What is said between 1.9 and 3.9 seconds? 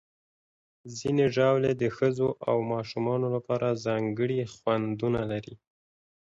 ښځو او ماشومانو لپاره